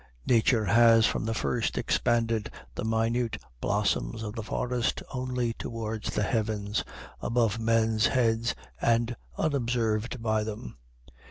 Nature 0.25 0.65
has 0.65 1.05
from 1.05 1.25
the 1.25 1.33
first 1.35 1.77
expanded 1.77 2.49
the 2.73 2.83
minute 2.83 3.37
blossoms 3.61 4.23
of 4.23 4.33
the 4.33 4.41
forest 4.41 5.03
only 5.13 5.53
toward 5.53 6.03
the 6.05 6.23
heavens, 6.23 6.83
above 7.21 7.59
men's 7.59 8.07
heads 8.07 8.55
and 8.81 9.15
unobserved 9.37 10.19
by 10.19 10.43
them. 10.43 10.75